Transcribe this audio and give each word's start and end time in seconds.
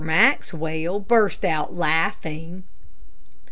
Maxwell 0.03 0.99
burst 0.99 1.45
out 1.45 1.75
laughing. 1.75 2.63